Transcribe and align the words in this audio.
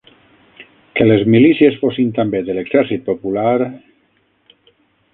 Que 0.99 1.07
les 1.07 1.25
milícies 1.35 1.77
fossin 1.83 2.09
també 2.21 2.43
de 2.49 2.57
l'Exèrcit 2.59 3.07
Popular... 3.13 3.57